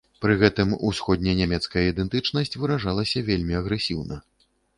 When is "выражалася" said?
2.63-3.25